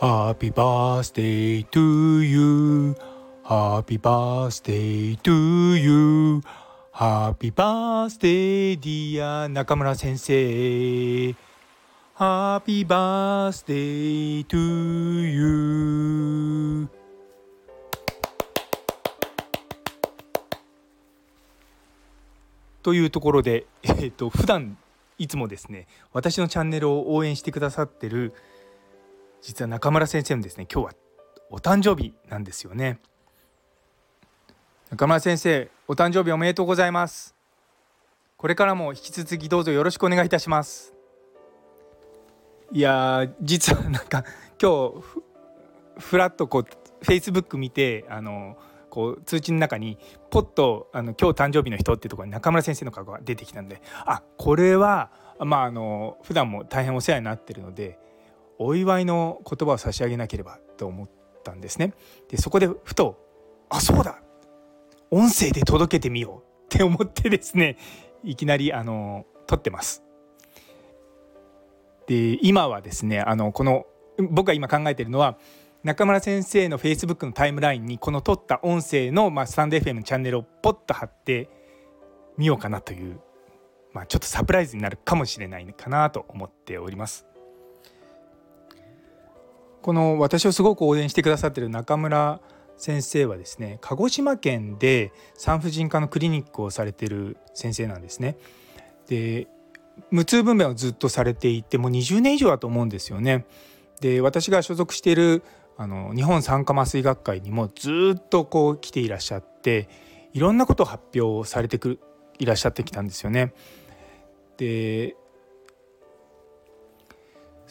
[0.00, 2.94] Happy birthday to you
[3.44, 6.40] Happy birthday to you
[6.90, 11.36] Happy birthday dear 中村先生
[12.16, 14.56] Happy birthday to
[15.26, 16.88] you
[22.82, 24.78] というところで、えー、と普段
[25.18, 28.32] いつもですね私のチャンネルを応援してくださってる
[29.42, 30.92] 実は中村先生のですね今日は
[31.50, 33.00] お誕生日なんですよね。
[34.90, 37.34] 中村先生お誕生日おめでとうございます。
[38.36, 40.94] これからも引き続きどうぞよろしくお願いいたします。
[42.72, 44.24] いや実はなんか
[44.60, 45.20] 今日
[45.98, 46.66] ふらっとこう
[47.04, 48.56] フェイスブック見てあの
[48.90, 49.98] こう通知の中に
[50.30, 57.98] ポッとあの今日誕生日の人っていうところに中村先生の顔が出てきたんであこれはまああの普段も大変お世話になってるので
[58.62, 61.08] お祝いの言葉を差し上げなければと思っ
[61.42, 61.94] たんですね。
[62.28, 63.18] でそこでふと
[63.70, 64.22] あそうだ
[65.10, 67.78] 音声で届けてみようって思ってですね
[68.22, 70.04] いきなりあの撮ってます。
[72.06, 73.86] で今はですねあのこの
[74.30, 75.38] 僕が今考えているのは
[75.82, 81.48] 中村先生のフェイスブックのタイムラインにこの撮った音声の、まあ、スタンド FM のチャンネルをポッと貼って
[82.36, 83.18] みようかなという、
[83.94, 87.29] まあ、ちょっとサプライズになるかもしれないかなと思っております。
[89.82, 92.40] この私をすごく応援してくださってる中村
[92.76, 98.36] 先生はですね鹿児島県で産婦人科のクリニックをされてる先生なんですね。
[99.06, 99.48] で
[100.10, 103.44] 無痛分娩をずっとされていてもう20年以上だと思うんですよね。
[104.00, 105.42] で私が所属している
[105.76, 109.88] あの日本酸化麻酔学会にもずっとこう来ていらっしゃって
[110.32, 111.98] いろんなことを発表されてく
[112.38, 113.52] いらっしゃってきたんですよね。
[114.56, 115.16] で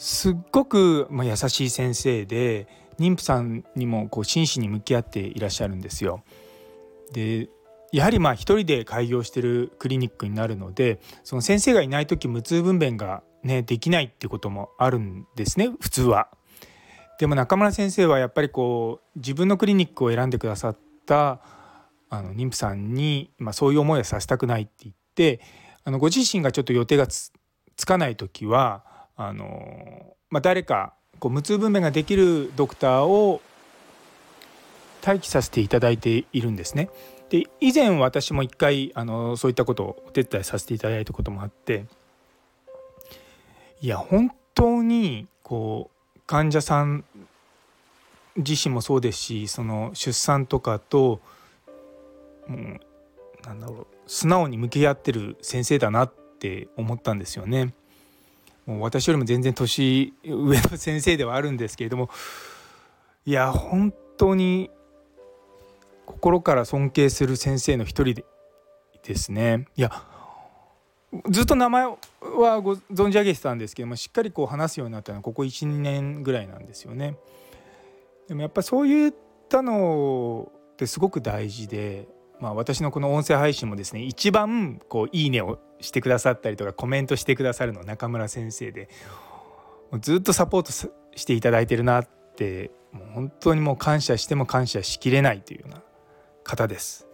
[0.00, 2.66] すっごく、まあ、優しい先生で
[2.98, 6.24] 妊婦さんにもこう真摯に向き合っていらっしゃるんですよ。
[7.12, 7.50] で
[7.92, 16.28] やはりまあ一人で開業してるクリニックになるのでその先生がいない時無痛分娩がねできないっていうこともあるんですね普通は。
[17.18, 21.42] でも中村先生はやっぱりこう自分のクリニックを選んでくださった
[22.08, 25.42] あの妊婦さんに、まあ、そういう思いをさせたくないって言って
[25.84, 27.30] あのご自身がちょっと予定がつ
[27.84, 28.88] かない時は
[29.20, 33.42] あの、まあ、誰かこう無痛分娩ができるドクターを
[35.06, 36.88] 待機させていただいているんですね。
[37.28, 41.84] で以前私も一回あのそういったことをお手伝いさせていただいたこともあって
[43.82, 47.04] いや本当にこう患者さん
[48.36, 51.20] 自身もそうですしその出産とかと
[52.48, 52.80] もう
[53.46, 57.74] なんだろう素直に向き合ってる先生だなって思ったんですよね。
[58.66, 62.10] もう私よりも全然年上の先生ではあるんですけれども
[63.26, 64.70] いや本当に
[66.06, 68.24] 心から尊敬する先生の一人で
[69.02, 69.90] ですねいや
[71.28, 77.16] ずっと名前はご存じ上げてたんですけどもしっかりこう話すようになったのはここ12年ぐらいなんですよね。
[78.28, 79.14] でもやっぱそういっ
[79.48, 82.06] たのってすごく大事で、
[82.38, 88.88] まあ、私のこの音声配信もですね一番こういいねをしてくださったりとかコメントしてくださるの中村先生で
[90.00, 90.72] ずっとサポート
[91.16, 95.82] していただいてるなってもう本当にもう感謝しても感謝しきれないというような
[96.44, 97.06] 方です。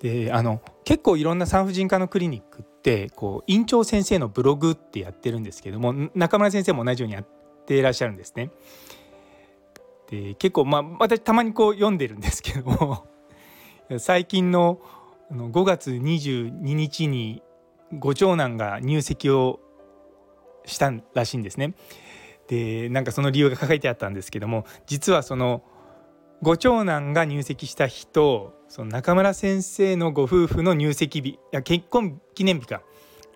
[0.00, 7.26] であの結構いろんな産婦人科のクリニックってこう院長先生のブログってやってるんですけども中村先生も同じようにやっ
[7.66, 8.50] ていらっしゃるんですね。
[10.08, 13.06] で結構まあ私たまにこう読んでるんですけども
[13.98, 14.80] 最近の
[15.30, 17.42] あの5月22日に
[17.92, 19.60] ご長男が入籍を
[20.64, 21.74] したらしいんですね。
[22.48, 25.62] でなんかその理由が書いてあったんですけども実はその
[26.40, 32.82] ご長男が入籍した日とその中村先生のご夫婦の入籍日いや結婚記念日か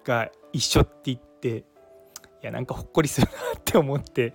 [0.05, 1.63] が一緒って言ってい
[2.43, 4.35] やなんかほっこりするなって思って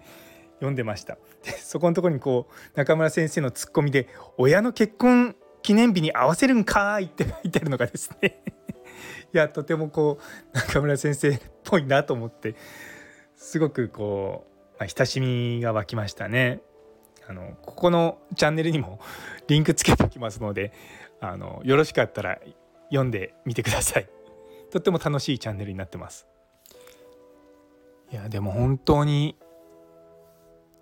[0.56, 4.08] 読んでましたでそこのところにこう中村先生のツッコミで
[4.38, 5.36] 「親の結婚
[5.68, 8.42] 記念日に合わせるんかい!」って書いてあるのがですね
[9.34, 10.18] いやとてもこ
[10.54, 12.56] う中村先生っぽいなと思って
[13.36, 16.62] すごくこう、まあ、親しみが湧きましたね。
[17.28, 19.02] あのここのチャンネルにも
[19.50, 20.72] リンクつけておきますので
[21.20, 22.40] あのよろしかったら
[22.86, 24.08] 読んでみてください。
[24.72, 26.30] とっても楽しいチャンネルになってます。
[28.10, 29.36] いやでも本当に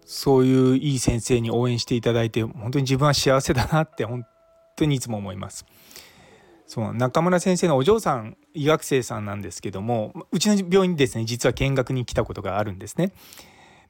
[0.06, 4.24] そういういい先生に応援していただいて本当に自分は幸せだなって本
[4.76, 5.66] 当にいつも思います。
[6.68, 13.12] そう中村先生のお嬢さん医学生さんなんですけどもうちの病院にですね実は見学に来たことがあるんですね。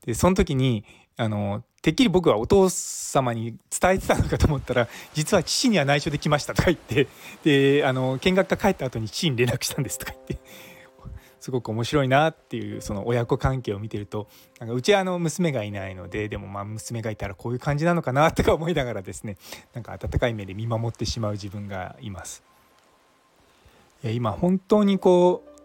[0.05, 0.83] でその時に
[1.17, 7.07] あのてっきり僕はお父様に伝えてたのかと思ったら実は父には内緒で来ましたとか言って
[7.43, 10.39] であの見学が帰った後に父に連絡したんですとか言って
[11.39, 14.27] すごく面白いなっていうその親子関係を見てると
[14.59, 19.37] なんかうちはあの娘がいないのででもまあ娘がいたらこういう感じなのかなとか思いながらですね
[19.73, 22.43] なんか温かい目で見守ってしまう自分がいます。
[24.03, 25.55] 今本当にこう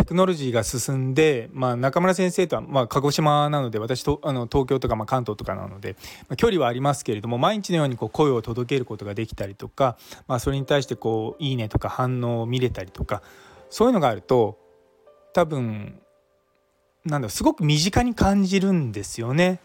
[0.00, 5.96] テクノロジーが進んで、まあ、中村先生とは、まあ、鹿児島なので私とあの東京とか、まあ、関東とかなので、
[6.28, 13.22] まあ、距離はありますけれども毎日のようにこう声を届けることができたりとか、まあ、それに対してこう「いいね」とか反応を見れたりとか
[13.68, 14.58] そういうのがあると
[15.32, 16.00] 多分
[17.04, 19.60] なんだすごく身近に感じるんですよね。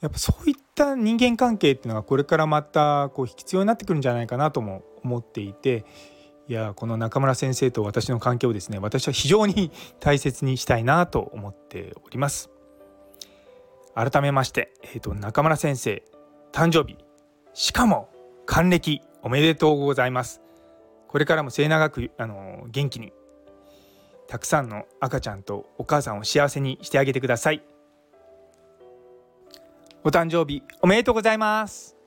[0.00, 5.84] やっぱそういった人間関係っていうのがこれからまたこう必要になってくるんじゃないかなとも思っていて
[6.48, 9.70] いやこの中村先生と私の関係をですね私は非常に
[10.00, 12.50] 大切にしたいなと思っております
[13.94, 16.02] 改めまして、えーと、中村先生
[16.52, 16.96] 誕生日
[17.52, 18.08] しかも
[18.46, 20.40] 還暦おめでとうございます
[21.08, 23.12] これからも末永くあの元気に
[24.30, 27.64] たくさんの赤ちゃんとお母さんを幸せにしてあげてください。
[30.04, 31.99] お誕生日おめでとうございます。